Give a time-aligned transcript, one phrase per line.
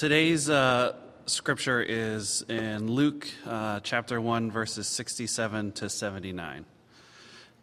[0.00, 0.94] Today's uh,
[1.26, 6.64] scripture is in Luke uh, chapter 1, verses 67 to 79.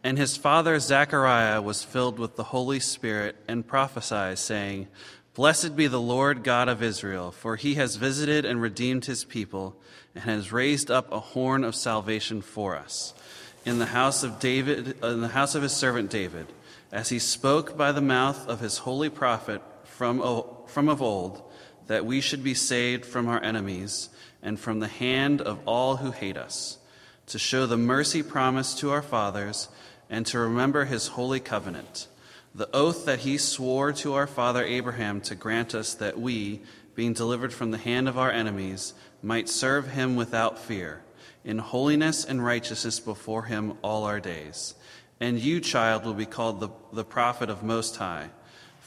[0.04, 4.88] And his father Zechariah was filled with the Holy Spirit and prophesied, saying,
[5.34, 9.76] Blessed be the Lord God of Israel, for he has visited and redeemed his people,
[10.14, 13.16] and has raised up a horn of salvation for us
[13.66, 16.46] in the house of David, in the house of his servant David,
[16.92, 20.22] as he spoke by the mouth of his holy prophet from,
[20.68, 21.42] from of old
[21.88, 24.10] that we should be saved from our enemies
[24.42, 26.78] and from the hand of all who hate us,
[27.26, 29.68] to show the mercy promised to our fathers,
[30.10, 32.08] and to remember his holy covenant,
[32.56, 36.62] the oath that he swore to our father Abraham to grant us that we,
[36.96, 41.02] being delivered from the hand of our enemies, might serve him without fear,
[41.44, 44.76] in holiness and righteousness before him all our days.
[45.20, 48.30] And you, child, will be called the, the prophet of Most High.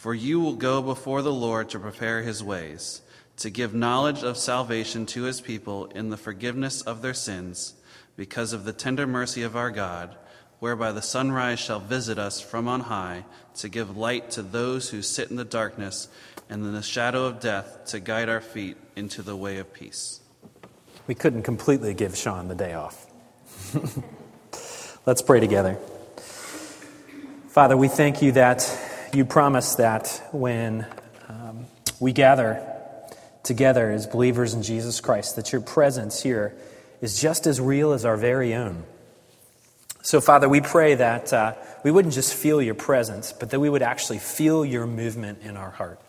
[0.01, 3.03] For you will go before the Lord to prepare his ways,
[3.37, 7.75] to give knowledge of salvation to his people in the forgiveness of their sins,
[8.17, 10.17] because of the tender mercy of our God,
[10.59, 15.03] whereby the sunrise shall visit us from on high, to give light to those who
[15.03, 16.09] sit in the darkness
[16.49, 20.21] and in the shadow of death, to guide our feet into the way of peace.
[21.09, 23.07] We couldn't completely give Sean the day off.
[25.05, 25.75] Let's pray together.
[27.49, 28.63] Father, we thank you that
[29.15, 30.87] you promise that when
[31.29, 31.67] um,
[31.99, 32.67] we gather
[33.43, 36.55] together as believers in Jesus Christ, that your presence here
[37.01, 38.85] is just as real as our very own.
[40.03, 43.69] So, Father, we pray that uh, we wouldn't just feel your presence, but that we
[43.69, 46.01] would actually feel your movement in our heart.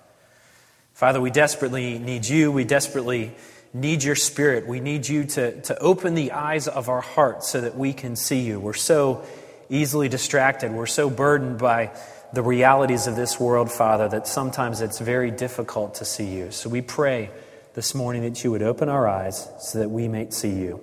[0.94, 2.52] Father, we desperately need you.
[2.52, 3.34] We desperately
[3.74, 4.68] need your spirit.
[4.68, 8.16] We need you to, to open the eyes of our heart so that we can
[8.16, 8.60] see you.
[8.60, 9.26] We're so
[9.70, 10.72] easily distracted.
[10.72, 11.92] We're so burdened by
[12.34, 16.52] the realities of this world, Father, that sometimes it's very difficult to see you.
[16.52, 17.30] So we pray
[17.74, 20.82] this morning that you would open our eyes so that we may see you,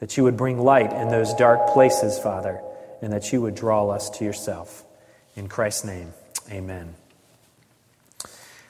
[0.00, 2.60] that you would bring light in those dark places, Father,
[3.02, 4.84] and that you would draw us to yourself.
[5.36, 6.12] In Christ's name,
[6.50, 6.94] amen.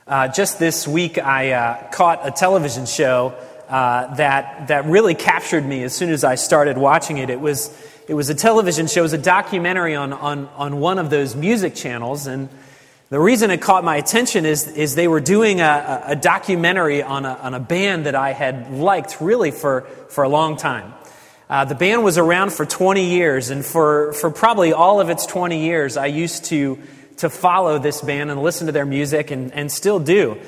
[0.06, 3.34] Uh, just this week, I uh, caught a television show
[3.68, 7.28] uh, that, that really captured me as soon as I started watching it.
[7.28, 7.68] It was
[8.08, 11.36] it was a television show, it was a documentary on, on, on one of those
[11.36, 12.26] music channels.
[12.26, 12.48] And
[13.10, 17.26] the reason it caught my attention is, is they were doing a, a documentary on
[17.26, 20.94] a, on a band that I had liked really for, for a long time.
[21.50, 25.26] Uh, the band was around for 20 years, and for, for probably all of its
[25.26, 26.78] 20 years, I used to,
[27.18, 30.38] to follow this band and listen to their music and, and still do.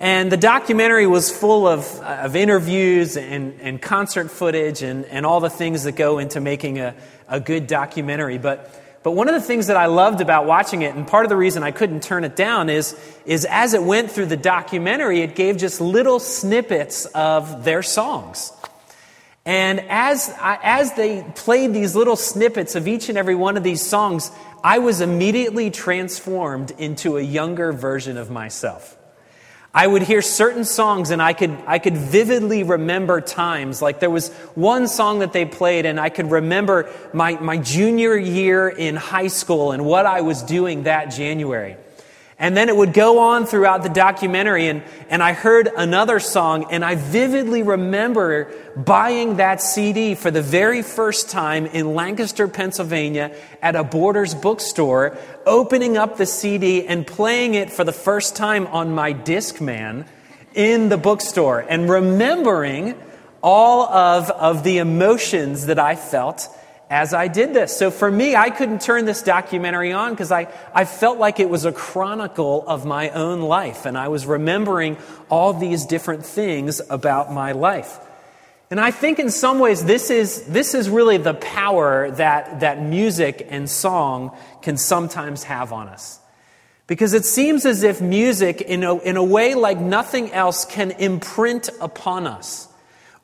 [0.00, 5.40] And the documentary was full of, of interviews and, and concert footage and, and all
[5.40, 6.94] the things that go into making a,
[7.28, 8.38] a good documentary.
[8.38, 11.28] But, but one of the things that I loved about watching it, and part of
[11.28, 15.20] the reason I couldn't turn it down, is, is as it went through the documentary,
[15.20, 18.54] it gave just little snippets of their songs.
[19.44, 23.84] And as, as they played these little snippets of each and every one of these
[23.84, 24.30] songs,
[24.64, 28.96] I was immediately transformed into a younger version of myself.
[29.72, 33.80] I would hear certain songs and I could, I could vividly remember times.
[33.80, 38.16] Like there was one song that they played and I could remember my, my junior
[38.16, 41.76] year in high school and what I was doing that January.
[42.40, 46.72] And then it would go on throughout the documentary, and, and I heard another song,
[46.72, 53.36] and I vividly remember buying that CD for the very first time in Lancaster, Pennsylvania,
[53.60, 58.66] at a Borders bookstore, opening up the CD and playing it for the first time
[58.68, 60.06] on my Discman
[60.54, 62.94] in the bookstore, and remembering
[63.42, 66.48] all of, of the emotions that I felt
[66.90, 67.76] as I did this.
[67.76, 71.48] So for me, I couldn't turn this documentary on because I, I felt like it
[71.48, 73.86] was a chronicle of my own life.
[73.86, 78.00] And I was remembering all these different things about my life.
[78.70, 82.82] And I think in some ways this is, this is really the power that, that
[82.82, 86.18] music and song can sometimes have on us.
[86.88, 90.90] Because it seems as if music, in a, in a way like nothing else, can
[90.90, 92.66] imprint upon us.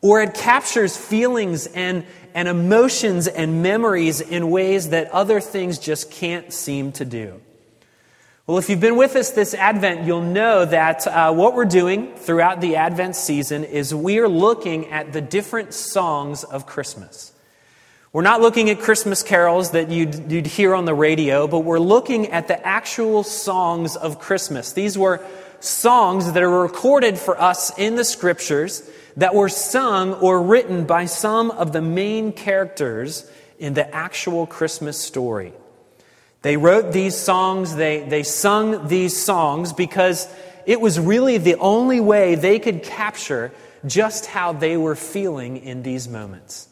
[0.03, 2.05] Or it captures feelings and,
[2.37, 7.41] and emotions and memories in ways that other things just can't seem to do.
[8.47, 12.15] Well, if you've been with us this Advent, you'll know that uh, what we're doing
[12.15, 17.33] throughout the Advent season is we're looking at the different songs of Christmas.
[18.13, 21.79] We're not looking at Christmas carols that you'd, you'd hear on the radio, but we're
[21.79, 24.75] looking at the actual songs of Christmas.
[24.75, 25.25] These were
[25.61, 31.07] songs that are recorded for us in the scriptures that were sung or written by
[31.07, 35.53] some of the main characters in the actual Christmas story.
[36.43, 40.29] They wrote these songs, they, they sung these songs because
[40.67, 43.53] it was really the only way they could capture
[43.87, 46.69] just how they were feeling in these moments.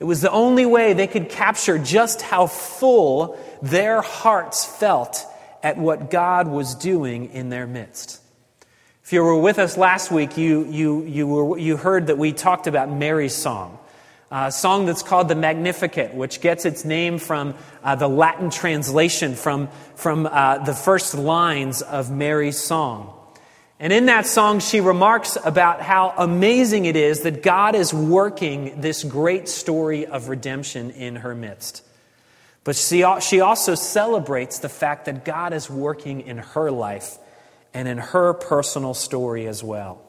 [0.00, 5.24] It was the only way they could capture just how full their hearts felt
[5.62, 8.20] at what God was doing in their midst.
[9.04, 12.32] If you were with us last week, you, you, you, were, you heard that we
[12.32, 13.78] talked about Mary's song,
[14.30, 19.34] a song that's called the Magnificat, which gets its name from uh, the Latin translation
[19.34, 23.12] from, from uh, the first lines of Mary's song.
[23.78, 28.80] And in that song, she remarks about how amazing it is that God is working
[28.80, 31.84] this great story of redemption in her midst.
[32.64, 37.18] But she, she also celebrates the fact that God is working in her life
[37.74, 40.00] and in her personal story as well.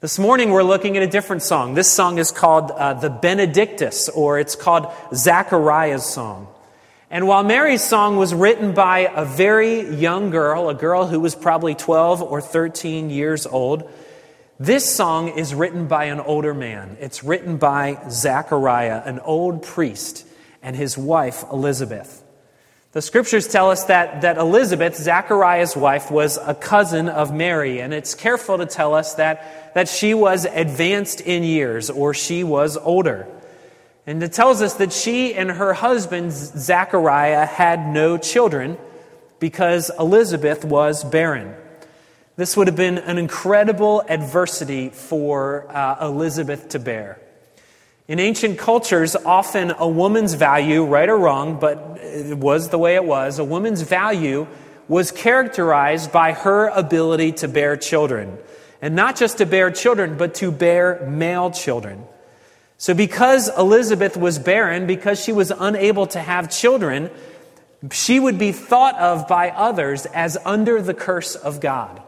[0.00, 1.74] This morning, we're looking at a different song.
[1.74, 6.48] This song is called uh, the Benedictus, or it's called Zachariah's song.
[7.10, 11.34] And while Mary's song was written by a very young girl, a girl who was
[11.34, 13.90] probably 12 or 13 years old,
[14.58, 16.96] this song is written by an older man.
[17.00, 20.26] It's written by Zachariah, an old priest,
[20.62, 22.22] and his wife, Elizabeth.
[22.96, 27.92] The scriptures tell us that, that Elizabeth, Zachariah's wife, was a cousin of Mary, and
[27.92, 32.78] it's careful to tell us that, that she was advanced in years or she was
[32.78, 33.26] older.
[34.06, 38.78] And it tells us that she and her husband, Zachariah, had no children
[39.40, 41.54] because Elizabeth was barren.
[42.36, 47.20] This would have been an incredible adversity for uh, Elizabeth to bear.
[48.08, 52.94] In ancient cultures, often a woman's value, right or wrong, but it was the way
[52.94, 54.46] it was, a woman's value
[54.86, 58.38] was characterized by her ability to bear children.
[58.80, 62.04] And not just to bear children, but to bear male children.
[62.78, 67.10] So, because Elizabeth was barren, because she was unable to have children,
[67.90, 72.02] she would be thought of by others as under the curse of God.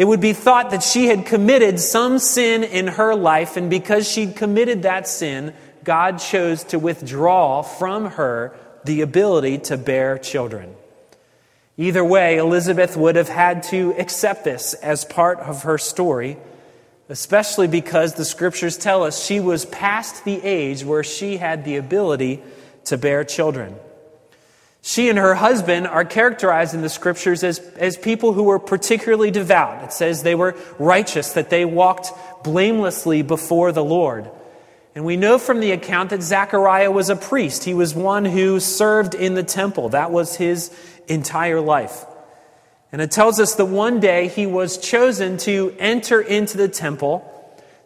[0.00, 4.10] It would be thought that she had committed some sin in her life, and because
[4.10, 5.52] she'd committed that sin,
[5.84, 8.54] God chose to withdraw from her
[8.84, 10.74] the ability to bear children.
[11.76, 16.38] Either way, Elizabeth would have had to accept this as part of her story
[17.10, 21.76] especially because the scriptures tell us she was past the age where she had the
[21.76, 22.40] ability
[22.84, 23.74] to bear children.
[24.82, 29.30] She and her husband are characterized in the scriptures as, as people who were particularly
[29.30, 29.84] devout.
[29.84, 32.10] It says they were righteous, that they walked
[32.42, 34.30] blamelessly before the Lord.
[34.94, 37.64] And we know from the account that Zechariah was a priest.
[37.64, 39.90] He was one who served in the temple.
[39.90, 40.74] That was his
[41.06, 42.04] entire life.
[42.90, 47.29] And it tells us that one day he was chosen to enter into the temple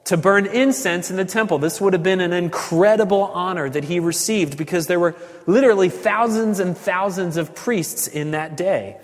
[0.05, 1.59] to burn incense in the temple.
[1.59, 5.15] This would have been an incredible honor that he received because there were
[5.47, 8.99] literally thousands and thousands of priests in that day.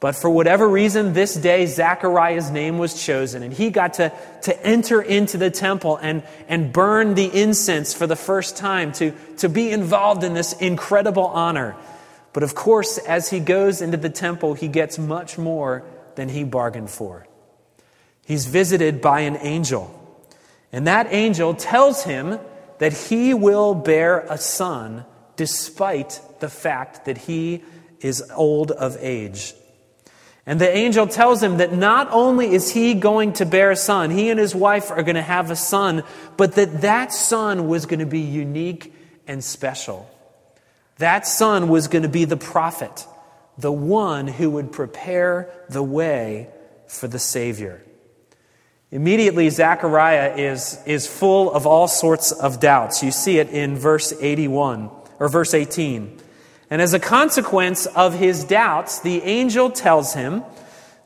[0.00, 4.64] But for whatever reason, this day Zechariah's name was chosen, and he got to, to
[4.64, 9.48] enter into the temple and, and burn the incense for the first time, to, to
[9.48, 11.74] be involved in this incredible honor.
[12.32, 15.82] But of course, as he goes into the temple, he gets much more
[16.14, 17.26] than he bargained for.
[18.24, 19.97] He's visited by an angel,
[20.72, 22.38] and that angel tells him
[22.78, 25.04] that he will bear a son
[25.36, 27.62] despite the fact that he
[28.00, 29.54] is old of age.
[30.46, 34.10] And the angel tells him that not only is he going to bear a son,
[34.10, 36.04] he and his wife are going to have a son,
[36.38, 38.94] but that that son was going to be unique
[39.26, 40.08] and special.
[40.96, 43.06] That son was going to be the prophet,
[43.58, 46.48] the one who would prepare the way
[46.86, 47.82] for the Savior.
[48.90, 53.02] Immediately, Zechariah is, is full of all sorts of doubts.
[53.02, 56.18] You see it in verse 81 or verse 18.
[56.70, 60.42] And as a consequence of his doubts, the angel tells him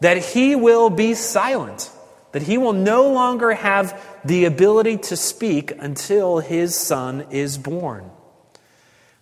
[0.01, 1.91] that he will be silent,
[2.31, 8.09] that he will no longer have the ability to speak until his son is born.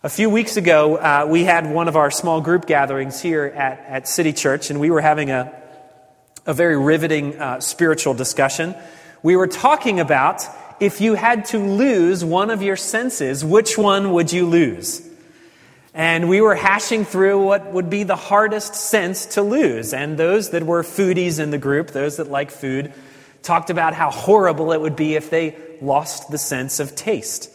[0.03, 3.81] A few weeks ago, uh, we had one of our small group gatherings here at,
[3.87, 5.53] at City Church, and we were having a,
[6.47, 8.75] a very riveting uh, spiritual discussion.
[9.23, 10.45] We were talking about
[10.81, 15.07] if you had to lose one of your senses, which one would you lose?
[15.93, 19.93] And we were hashing through what would be the hardest sense to lose.
[19.93, 22.93] And those that were foodies in the group, those that like food,
[23.43, 27.51] talked about how horrible it would be if they lost the sense of taste.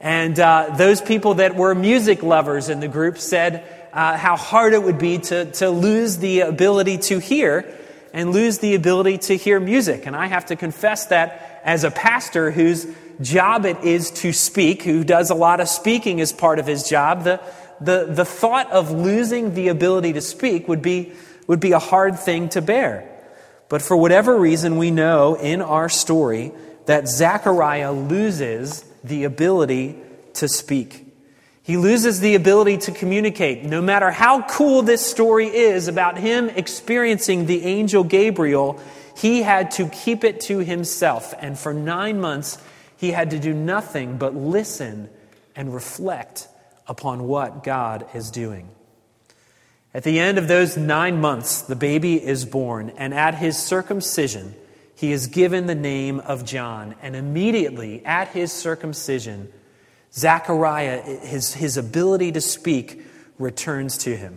[0.00, 4.72] And uh, those people that were music lovers in the group said uh, how hard
[4.72, 7.78] it would be to, to lose the ability to hear
[8.12, 10.06] and lose the ability to hear music.
[10.06, 12.86] And I have to confess that as a pastor whose
[13.20, 16.88] job it is to speak, who does a lot of speaking as part of his
[16.88, 17.40] job, the,
[17.80, 21.12] the, the thought of losing the ability to speak would be,
[21.46, 23.08] would be a hard thing to bear.
[23.68, 26.52] But for whatever reason, we know in our story
[26.86, 29.96] that Zechariah loses the ability
[30.34, 31.11] to speak.
[31.62, 33.62] He loses the ability to communicate.
[33.62, 38.80] No matter how cool this story is about him experiencing the angel Gabriel,
[39.16, 41.32] he had to keep it to himself.
[41.38, 42.58] And for nine months,
[42.96, 45.08] he had to do nothing but listen
[45.54, 46.48] and reflect
[46.88, 48.68] upon what God is doing.
[49.94, 54.54] At the end of those nine months, the baby is born, and at his circumcision,
[54.96, 56.94] he is given the name of John.
[57.02, 59.52] And immediately at his circumcision,
[60.14, 63.02] Zechariah, his, his ability to speak,
[63.38, 64.36] returns to him.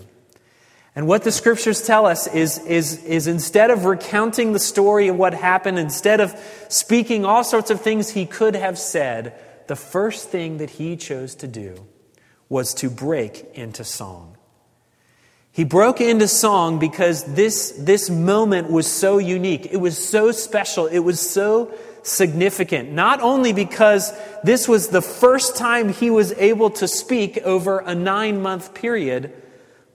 [0.96, 5.18] And what the scriptures tell us is, is, is instead of recounting the story of
[5.18, 6.34] what happened, instead of
[6.70, 9.34] speaking all sorts of things he could have said,
[9.68, 11.86] the first thing that he chose to do
[12.48, 14.38] was to break into song.
[15.52, 19.66] He broke into song because this, this moment was so unique.
[19.72, 20.86] It was so special.
[20.88, 21.74] It was so
[22.06, 27.80] significant, not only because this was the first time he was able to speak over
[27.80, 29.34] a nine month period,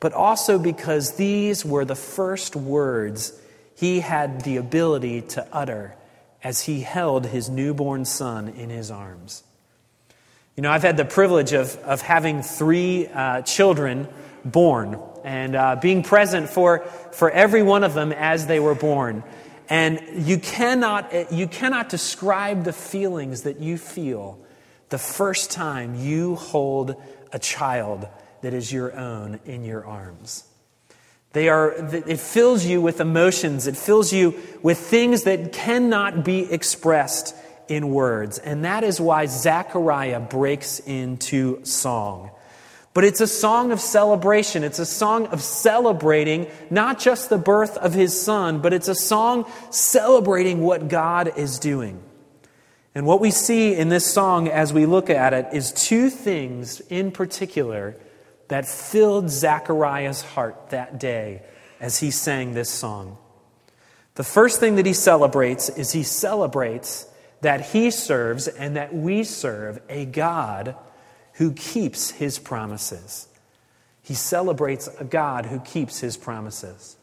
[0.01, 3.33] but also because these were the first words
[3.77, 5.95] he had the ability to utter
[6.43, 9.43] as he held his newborn son in his arms.
[10.57, 14.09] You know, I've had the privilege of, of having three uh, children
[14.45, 16.81] born and uh, being present for,
[17.13, 19.23] for every one of them as they were born.
[19.71, 24.39] And you cannot, you cannot describe the feelings that you feel
[24.89, 27.01] the first time you hold
[27.33, 28.09] a child
[28.43, 30.45] that is your own in your arms.
[31.33, 33.69] They are, it fills you with emotions.
[33.69, 37.37] It fills you with things that cannot be expressed
[37.69, 38.39] in words.
[38.39, 42.31] And that is why Zechariah breaks into song.
[42.93, 44.65] But it's a song of celebration.
[44.65, 48.95] It's a song of celebrating not just the birth of his son, but it's a
[48.95, 52.03] song celebrating what God is doing.
[52.95, 56.81] And what we see in this song as we look at it is two things
[56.81, 57.97] in particular
[58.49, 61.43] that filled Zechariah's heart that day
[61.79, 63.17] as he sang this song.
[64.17, 67.07] The first thing that he celebrates is he celebrates
[67.43, 70.75] that he serves and that we serve a God
[71.41, 73.27] who keeps his promises.
[74.03, 76.99] He celebrates a God who keeps his promises.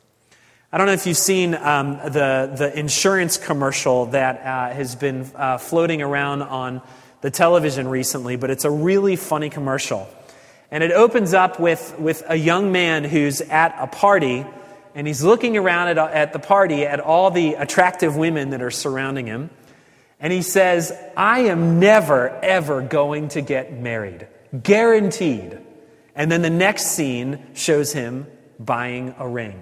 [0.71, 5.27] I don't know if you've seen um, the, the insurance commercial that uh, has been
[5.33, 6.83] uh, floating around on
[7.21, 10.07] the television recently, but it's a really funny commercial.
[10.69, 14.45] And it opens up with, with a young man who's at a party,
[14.93, 18.69] and he's looking around at, at the party at all the attractive women that are
[18.69, 19.49] surrounding him.
[20.19, 24.27] And he says, I am never, ever going to get married.
[24.63, 25.59] Guaranteed.
[26.15, 28.25] And then the next scene shows him
[28.59, 29.61] buying a ring.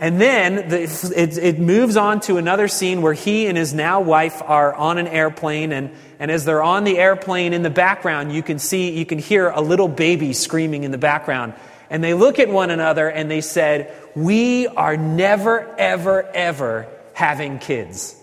[0.00, 0.82] And then the,
[1.16, 4.96] it, it, moves on to another scene where he and his now wife are on
[4.96, 5.72] an airplane.
[5.72, 9.18] And, and as they're on the airplane in the background, you can see, you can
[9.18, 11.54] hear a little baby screaming in the background.
[11.90, 17.58] And they look at one another and they said, We are never, ever, ever having
[17.58, 18.14] kids.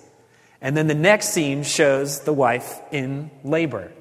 [0.61, 3.91] And then the next scene shows the wife in labor.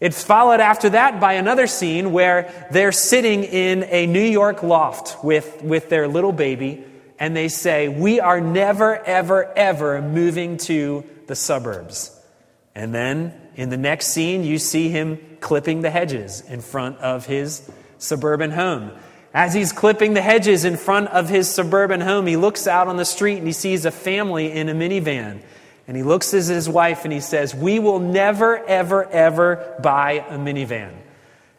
[0.00, 5.24] It's followed after that by another scene where they're sitting in a New York loft
[5.24, 6.84] with, with their little baby,
[7.18, 12.10] and they say, We are never, ever, ever moving to the suburbs.
[12.74, 17.26] And then in the next scene, you see him clipping the hedges in front of
[17.26, 18.90] his suburban home.
[19.32, 22.96] As he's clipping the hedges in front of his suburban home, he looks out on
[22.96, 25.40] the street and he sees a family in a minivan.
[25.86, 30.24] And he looks at his wife and he says, We will never, ever, ever buy
[30.28, 30.94] a minivan.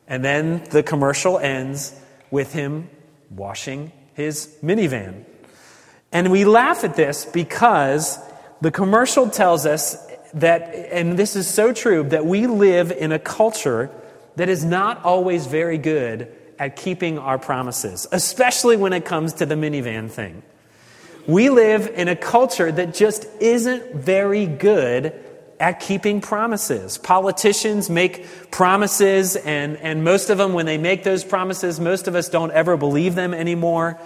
[0.08, 1.94] And then the commercial ends
[2.32, 2.90] with him
[3.30, 5.26] washing his minivan.
[6.12, 8.20] And we laugh at this because
[8.62, 9.98] the commercial tells us
[10.34, 13.92] that, and this is so true, that we live in a culture
[14.36, 19.46] that is not always very good at keeping our promises, especially when it comes to
[19.46, 20.42] the minivan thing.
[21.28, 25.14] We live in a culture that just isn't very good
[25.60, 27.00] at keeping promises.
[27.00, 32.14] Politicians make promises, and, and most of them, when they make those promises, most of
[32.14, 34.00] us don't ever believe them anymore.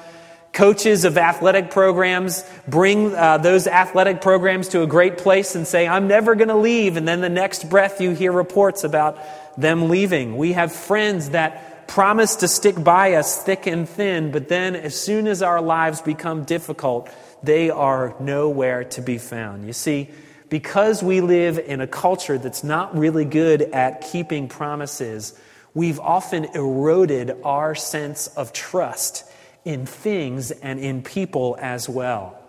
[0.54, 5.88] Coaches of athletic programs bring uh, those athletic programs to a great place and say,
[5.88, 6.96] I'm never going to leave.
[6.98, 9.20] And then the next breath, you hear reports about
[9.60, 10.38] them leaving.
[10.38, 14.96] We have friends that promise to stick by us thick and thin, but then as
[14.96, 17.10] soon as our lives become difficult,
[17.42, 19.66] they are nowhere to be found.
[19.66, 20.12] You see,
[20.50, 25.38] because we live in a culture that's not really good at keeping promises,
[25.74, 29.26] we've often eroded our sense of trust
[29.66, 32.40] in things and in people as well.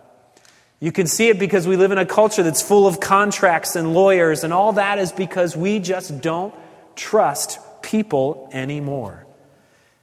[0.81, 3.95] You can see it because we live in a culture that's full of contracts and
[3.95, 6.55] lawyers, and all that is because we just don't
[6.95, 9.27] trust people anymore.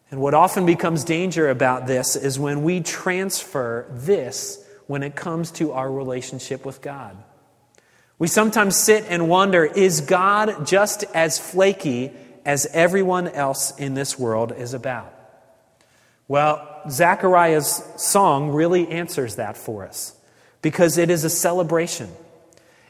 [0.10, 5.52] And what often becomes danger about this is when we transfer this when it comes
[5.52, 7.18] to our relationship with God.
[8.20, 12.12] We sometimes sit and wonder is God just as flaky
[12.48, 15.14] as everyone else in this world is about?
[16.30, 20.16] Well, Zechariah's song really answers that for us
[20.62, 22.10] because it is a celebration.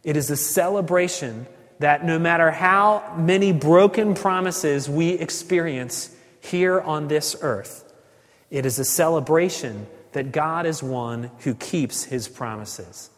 [0.04, 1.48] It is a celebration
[1.80, 6.16] that no matter how many broken promises we experience
[6.48, 7.84] here on this earth,
[8.50, 13.10] it is a celebration that God is one who keeps his promises.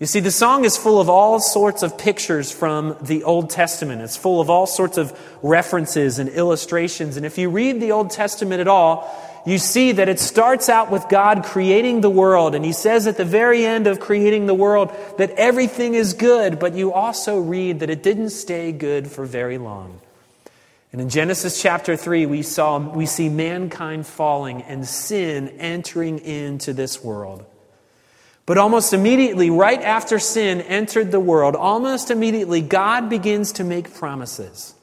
[0.00, 4.00] You see, the song is full of all sorts of pictures from the Old Testament.
[4.00, 7.18] It's full of all sorts of references and illustrations.
[7.18, 9.14] And if you read the Old Testament at all,
[9.46, 12.54] you see that it starts out with God creating the world.
[12.54, 16.58] And he says at the very end of creating the world that everything is good,
[16.58, 20.00] but you also read that it didn't stay good for very long.
[20.92, 26.72] And in Genesis chapter 3, we, saw, we see mankind falling and sin entering into
[26.72, 27.44] this world.
[28.44, 33.94] But almost immediately, right after sin entered the world, almost immediately, God begins to make
[33.94, 34.74] promises.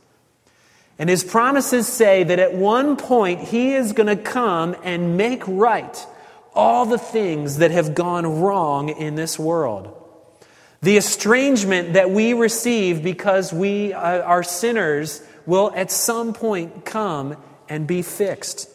[0.98, 5.44] And his promises say that at one point, he is going to come and make
[5.46, 6.06] right
[6.54, 9.94] all the things that have gone wrong in this world.
[10.82, 17.36] The estrangement that we receive because we uh, are sinners will at some point come
[17.68, 18.70] and be fixed.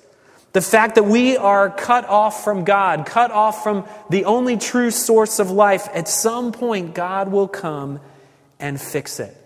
[0.53, 4.91] The fact that we are cut off from God, cut off from the only true
[4.91, 8.01] source of life, at some point God will come
[8.59, 9.37] and fix it.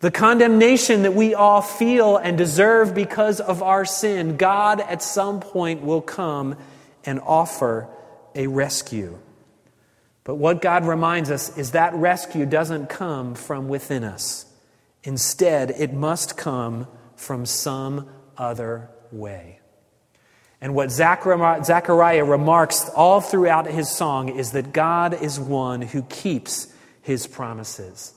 [0.00, 5.40] The condemnation that we all feel and deserve because of our sin, God at some
[5.40, 6.56] point will come
[7.04, 7.88] and offer
[8.34, 9.18] a rescue.
[10.24, 14.45] But what God reminds us is that rescue doesn't come from within us.
[15.06, 19.60] Instead, it must come from some other way.
[20.60, 26.66] And what Zechariah remarks all throughout his song is that God is one who keeps
[27.02, 28.14] his promises.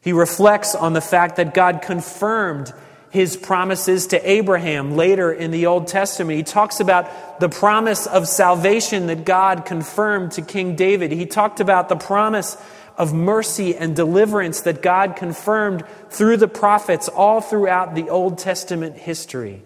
[0.00, 2.72] He reflects on the fact that God confirmed
[3.10, 6.36] his promises to Abraham later in the Old Testament.
[6.36, 11.12] He talks about the promise of salvation that God confirmed to King David.
[11.12, 12.56] He talked about the promise
[13.00, 18.94] of mercy and deliverance that God confirmed through the prophets all throughout the Old Testament
[18.94, 19.62] history.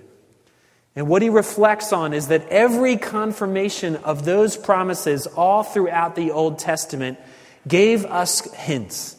[0.94, 6.30] And what he reflects on is that every confirmation of those promises all throughout the
[6.30, 7.18] Old Testament
[7.66, 9.16] gave us hints.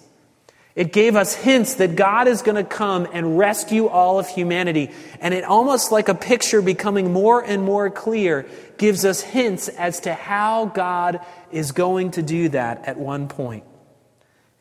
[0.75, 4.91] It gave us hints that God is going to come and rescue all of humanity.
[5.19, 8.47] And it almost like a picture becoming more and more clear
[8.77, 11.19] gives us hints as to how God
[11.51, 13.65] is going to do that at one point.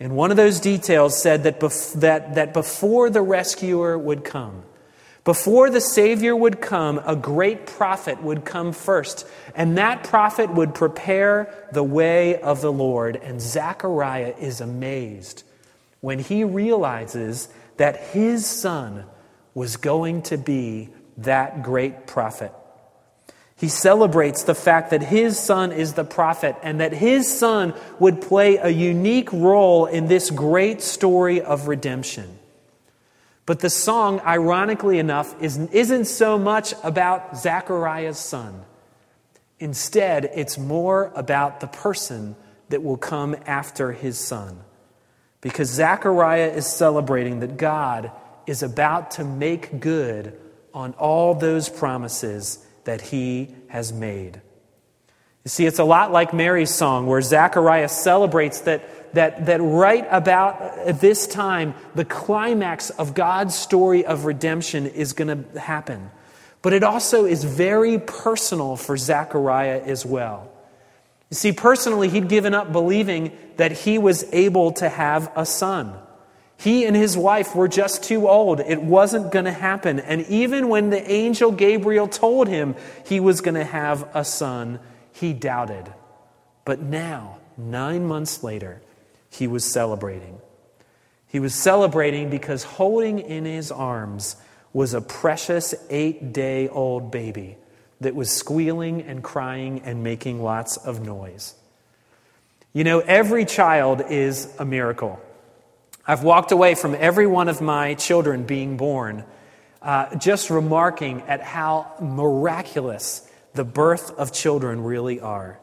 [0.05, 4.63] And one of those details said that, bef- that, that before the rescuer would come,
[5.25, 10.75] before the Savior would come, a great prophet would come first, and that prophet would
[10.75, 13.17] prepare the way of the Lord.
[13.17, 15.43] And Zechariah is amazed
[16.03, 19.07] when he realizes that his son
[19.55, 22.53] was going to be that great prophet.
[23.57, 28.21] He celebrates the fact that his son is the prophet and that his son would
[28.21, 32.39] play a unique role in this great story of redemption.
[33.47, 38.65] But the song, ironically enough, is, isn't so much about Zechariah's son.
[39.61, 42.35] Instead, it's more about the person
[42.71, 44.59] that will come after his son.
[45.41, 48.11] Because Zechariah is celebrating that God
[48.47, 50.39] is about to make good
[50.73, 54.41] on all those promises that he has made.
[55.45, 60.07] You see, it's a lot like Mary's song, where Zechariah celebrates that that, that right
[60.11, 66.11] about this time, the climax of God's story of redemption is going to happen.
[66.63, 70.51] But it also is very personal for Zechariah as well.
[71.31, 75.95] You see, personally, he'd given up believing that he was able to have a son.
[76.57, 78.61] He and his wife were just too old.
[78.61, 80.01] It wasn't going to happen.
[80.01, 84.79] And even when the angel Gabriel told him he was going to have a son,
[85.13, 85.93] he doubted.
[86.65, 88.81] But now, nine months later,
[89.31, 90.39] he was celebrating.
[91.27, 94.37] He was celebrating because holding in his arms
[94.73, 97.57] was a precious eight day old baby
[98.01, 101.55] that was squealing and crying and making lots of noise.
[102.73, 105.21] You know, every child is a miracle.
[106.07, 109.25] I've walked away from every one of my children being born
[109.81, 115.61] uh, just remarking at how miraculous the birth of children really are.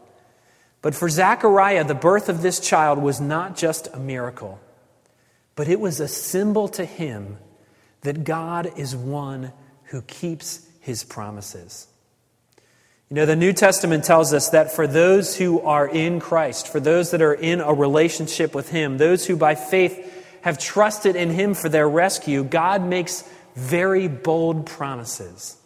[0.81, 4.59] But for Zechariah, the birth of this child was not just a miracle,
[5.55, 7.37] but it was a symbol to him
[8.01, 9.51] that God is one
[9.85, 11.87] who keeps his promises.
[13.09, 16.79] You know, the New Testament tells us that for those who are in Christ, for
[16.79, 21.29] those that are in a relationship with Him, those who by faith have trusted in
[21.29, 23.23] Him for their rescue, God makes
[23.55, 25.57] very bold promises.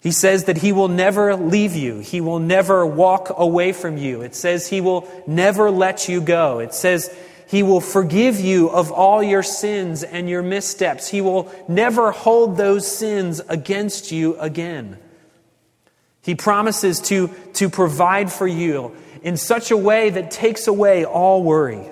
[0.00, 2.00] He says that He will never leave you.
[2.00, 4.22] He will never walk away from you.
[4.22, 6.58] It says He will never let you go.
[6.58, 11.08] It says He will forgive you of all your sins and your missteps.
[11.08, 14.98] He will never hold those sins against you again.
[16.22, 21.44] He promises to, to provide for you in such a way that takes away all
[21.44, 21.91] worry.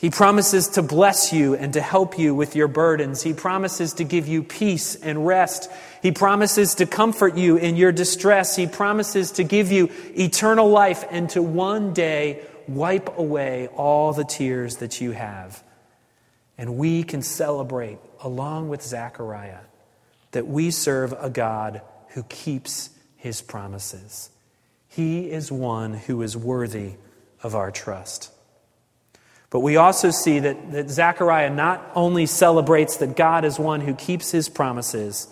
[0.00, 3.20] He promises to bless you and to help you with your burdens.
[3.20, 5.70] He promises to give you peace and rest.
[6.00, 8.56] He promises to comfort you in your distress.
[8.56, 14.24] He promises to give you eternal life and to one day wipe away all the
[14.24, 15.62] tears that you have.
[16.56, 19.60] And we can celebrate, along with Zechariah,
[20.30, 21.82] that we serve a God
[22.14, 24.30] who keeps his promises.
[24.88, 26.94] He is one who is worthy
[27.42, 28.32] of our trust.
[29.50, 33.94] But we also see that, that Zechariah not only celebrates that God is one who
[33.94, 35.28] keeps his promises,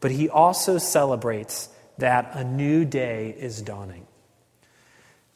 [0.00, 4.06] but he also celebrates that a new day is dawning.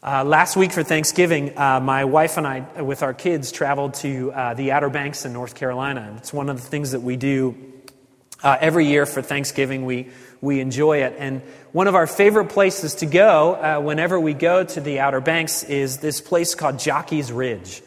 [0.03, 4.31] Uh, last week for Thanksgiving, uh, my wife and I, with our kids, traveled to
[4.33, 6.15] uh, the Outer Banks in North Carolina.
[6.19, 7.57] It's one of the things that we do
[8.43, 9.85] uh, every year for Thanksgiving.
[9.87, 10.11] We
[10.41, 11.15] we enjoy it.
[11.19, 15.21] And one of our favorite places to go uh, whenever we go to the Outer
[15.21, 17.83] Banks is this place called Jockey's Ridge.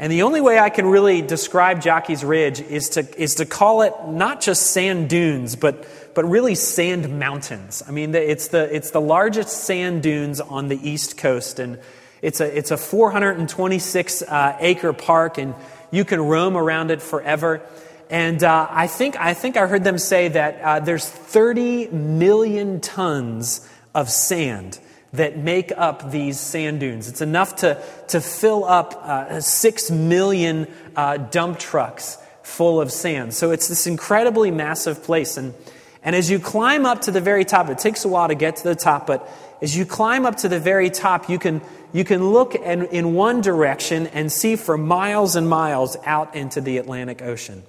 [0.00, 3.82] And the only way I can really describe Jockey's Ridge is to, is to call
[3.82, 7.82] it not just sand dunes, but, but really sand mountains.
[7.86, 11.58] I mean, it's the, it's the largest sand dunes on the East Coast.
[11.58, 11.78] And
[12.22, 15.54] it's a, it's a 426 uh, acre park, and
[15.90, 17.60] you can roam around it forever.
[18.08, 22.80] And uh, I, think, I think I heard them say that uh, there's 30 million
[22.80, 24.78] tons of sand
[25.12, 27.08] that make up these sand dunes.
[27.08, 33.34] It's enough to, to fill up uh, 6 million uh, dump trucks full of sand.
[33.34, 35.36] So it's this incredibly massive place.
[35.36, 35.54] And,
[36.02, 38.56] and as you climb up to the very top, it takes a while to get
[38.56, 39.28] to the top, but
[39.62, 41.60] as you climb up to the very top, you can,
[41.92, 46.60] you can look in, in one direction and see for miles and miles out into
[46.60, 47.62] the Atlantic Ocean.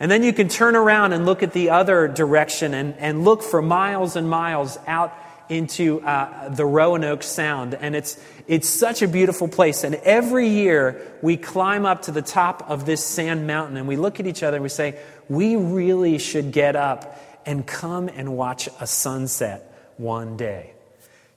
[0.00, 3.42] And then you can turn around and look at the other direction and, and look
[3.42, 5.14] for miles and miles out
[5.48, 7.74] into uh, the Roanoke Sound.
[7.74, 9.84] And it's, it's such a beautiful place.
[9.84, 13.96] And every year we climb up to the top of this sand mountain and we
[13.96, 18.36] look at each other and we say, we really should get up and come and
[18.36, 20.72] watch a sunset one day.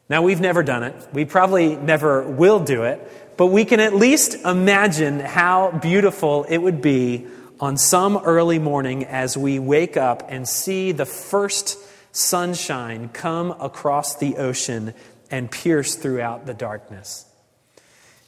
[0.10, 0.96] Now, we've never done it.
[1.12, 3.36] We probably never will do it.
[3.36, 7.28] But we can at least imagine how beautiful it would be
[7.60, 11.78] on some early morning as we wake up and see the first
[12.18, 14.94] sunshine come across the ocean
[15.30, 17.26] and pierce throughout the darkness.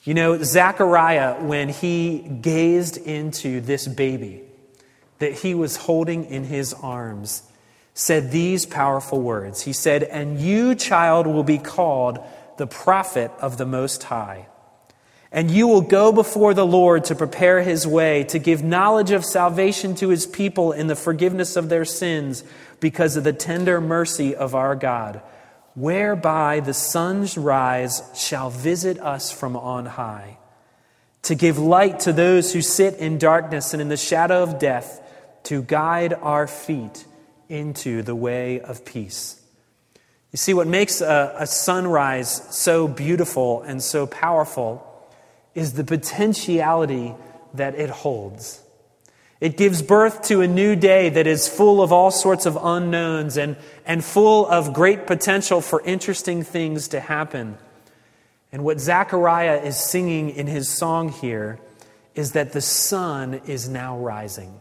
[0.04, 4.43] You know, Zechariah, when he gazed into this baby
[5.17, 7.43] that he was holding in his arms,
[7.93, 9.62] said these powerful words.
[9.63, 12.19] He said, And you, child, will be called
[12.58, 14.47] the prophet of the Most High.
[15.32, 19.24] And you will go before the Lord to prepare his way, to give knowledge of
[19.24, 22.44] salvation to his people in the forgiveness of their sins,
[22.80, 25.22] because of the tender mercy of our God,
[25.76, 30.38] whereby the sun's rise shall visit us from on high,
[31.22, 35.00] to give light to those who sit in darkness and in the shadow of death,
[35.44, 37.06] to guide our feet
[37.50, 39.39] into the way of peace.
[40.32, 44.86] You see, what makes a, a sunrise so beautiful and so powerful
[45.56, 47.16] is the potentiality
[47.54, 48.64] that it holds.
[49.42, 53.38] It gives birth to a new day that is full of all sorts of unknowns
[53.38, 57.58] and, and full of great potential for interesting things to happen.
[58.52, 61.60] And what Zechariah is singing in his song here
[62.16, 64.60] is that the sun is now rising.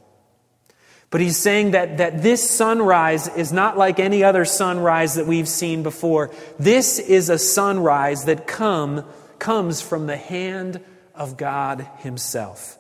[1.11, 5.49] But he's saying that, that this sunrise is not like any other sunrise that we've
[5.49, 6.31] seen before.
[6.59, 9.05] This is a sunrise that come
[9.39, 10.81] comes from the hand
[11.15, 12.79] of God Himself.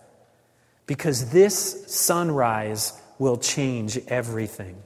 [0.87, 4.77] Because this sunrise will change everything.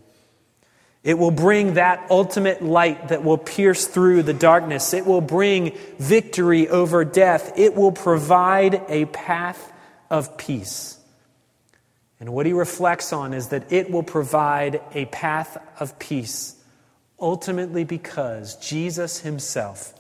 [1.05, 4.95] It will bring that ultimate light that will pierce through the darkness.
[4.95, 7.59] It will bring victory over death.
[7.59, 9.73] It will provide a path
[10.11, 10.99] of peace.
[12.21, 16.55] And what he reflects on is that it will provide a path of peace,
[17.19, 19.93] ultimately because Jesus himself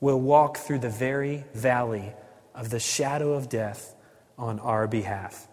[0.00, 2.12] will walk through the very valley
[2.54, 3.94] of the shadow of death
[4.38, 5.46] on our behalf.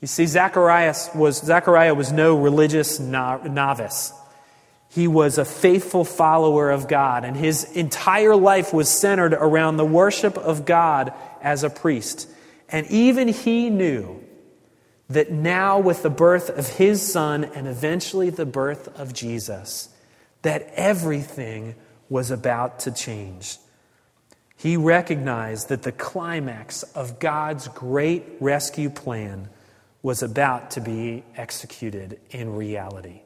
[0.00, 4.12] You see, Zacharias was, Zechariah was no religious novice.
[4.88, 9.84] He was a faithful follower of God, and his entire life was centered around the
[9.84, 11.12] worship of God
[11.42, 12.28] as a priest.
[12.68, 14.24] And even he knew
[15.10, 19.88] that now, with the birth of his son and eventually the birth of Jesus,
[20.42, 21.74] that everything
[22.10, 23.56] was about to change.
[24.56, 29.48] He recognized that the climax of God's great rescue plan
[30.02, 33.22] was about to be executed in reality.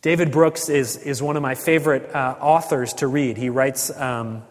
[0.00, 3.36] David Brooks is, is one of my favorite uh, authors to read.
[3.36, 4.44] He writes um,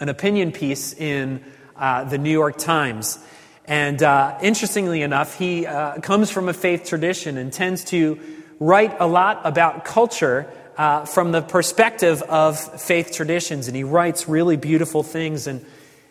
[0.00, 1.44] an opinion piece in
[1.76, 3.18] uh, the New York Times.
[3.66, 8.18] And uh, interestingly enough, he uh, comes from a faith tradition and tends to
[8.58, 13.68] write a lot about culture uh, from the perspective of faith traditions.
[13.68, 15.46] And he writes really beautiful things.
[15.46, 15.64] And,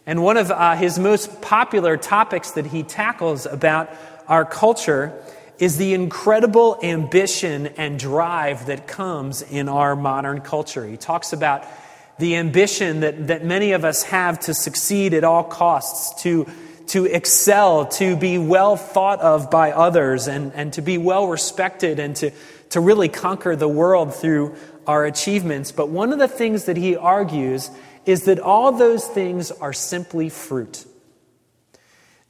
[0.06, 3.90] and one of uh, his most popular topics that he tackles about
[4.28, 5.14] our culture
[5.60, 10.86] is the incredible ambition and drive that comes in our modern culture.
[10.86, 11.64] He talks about
[12.20, 16.48] the ambition that, that many of us have to succeed at all costs, to,
[16.88, 22.00] to excel, to be well thought of by others, and, and to be well respected,
[22.00, 22.32] and to,
[22.74, 24.56] to really conquer the world through
[24.88, 25.72] our achievements.
[25.72, 27.70] But one of the things that he argues
[28.06, 30.86] is that all those things are simply fruit.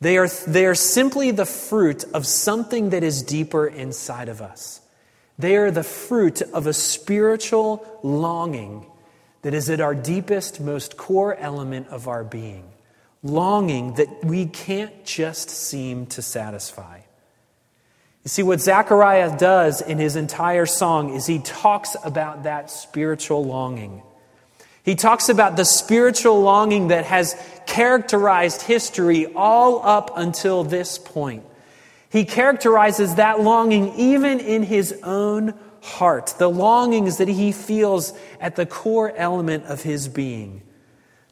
[0.02, 4.82] They are, they are simply the fruit of something that is deeper inside of us.
[5.40, 8.86] They are the fruit of a spiritual longing
[9.44, 12.70] that is at our deepest, most core element of our being.
[13.24, 17.00] Longing that we can't just seem to satisfy.
[18.24, 23.44] You see, what Zechariah does in his entire song is he talks about that spiritual
[23.44, 24.02] longing.
[24.84, 31.44] He talks about the spiritual longing that has characterized history all up until this point.
[32.10, 38.56] He characterizes that longing even in his own heart, the longings that he feels at
[38.56, 40.62] the core element of his being.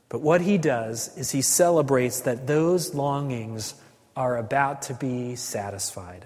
[0.10, 3.76] But what he does is he celebrates that those longings
[4.16, 6.26] are about to be satisfied.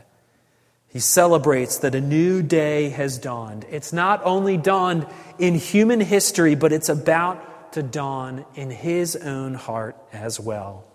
[0.96, 3.66] He celebrates that a new day has dawned.
[3.70, 5.06] It's not only dawned
[5.38, 10.86] in human history, but it's about to dawn in his own heart as well.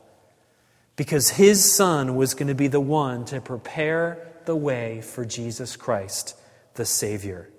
[0.96, 5.76] Because his son was going to be the one to prepare the way for Jesus
[5.76, 6.34] Christ,
[6.76, 7.50] the Savior.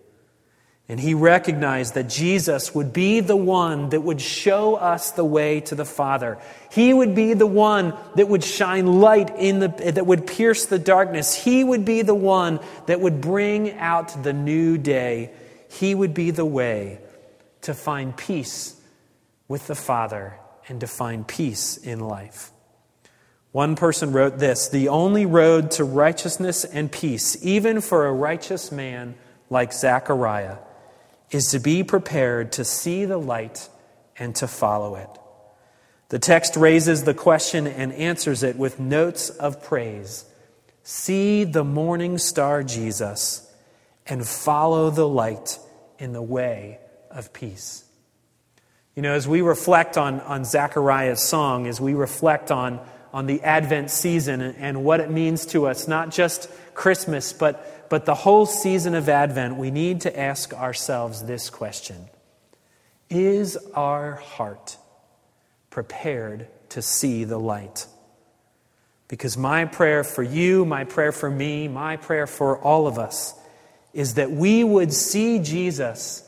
[0.90, 5.62] And he recognized that Jesus would be the one that would show us the way
[5.62, 6.38] to the Father.
[6.70, 10.80] He would be the one that would shine light in the, that would pierce the
[10.80, 11.34] darkness.
[11.34, 15.32] He would be the one that would bring out the new day.
[15.70, 17.00] He would be the way
[17.62, 18.76] to find peace
[19.48, 22.52] with the Father and to find peace in life.
[23.52, 28.72] One person wrote this The only road to righteousness and peace, even for a righteous
[28.72, 29.16] man
[29.50, 30.58] like Zechariah,
[31.32, 33.70] is to be prepared to see the light
[34.18, 35.10] and to follow it.
[36.10, 40.26] The text raises the question and answers it with notes of praise.
[40.84, 43.50] See the morning star, Jesus,
[44.06, 45.58] and follow the light
[46.00, 47.86] in the way of peace.
[48.96, 53.42] You know, as we reflect on, on Zechariah's song, as we reflect on, on the
[53.42, 58.16] Advent season and, and what it means to us, not just Christmas, but but the
[58.16, 62.08] whole season of Advent, we need to ask ourselves this question
[63.10, 64.78] Is our heart
[65.70, 67.88] prepared to see the light?
[69.10, 73.34] Because my prayer for you, my prayer for me, my prayer for all of us
[73.94, 76.24] is that we would see Jesus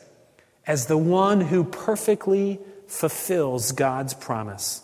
[0.66, 4.82] as the one who perfectly fulfills God's promise.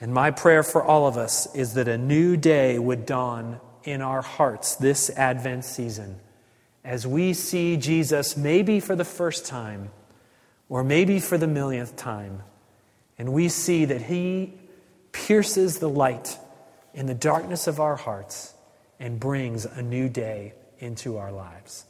[0.00, 4.02] And my prayer for all of us is that a new day would dawn in
[4.02, 6.20] our hearts this Advent season
[6.84, 9.90] as we see Jesus, maybe for the first time,
[10.68, 12.42] or maybe for the millionth time,
[13.18, 14.54] and we see that He
[15.12, 16.38] pierces the light
[16.94, 18.54] in the darkness of our hearts
[18.98, 21.84] and brings a new day into our lives.